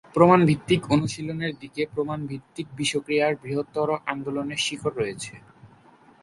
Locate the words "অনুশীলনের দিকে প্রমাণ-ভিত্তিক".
0.91-2.67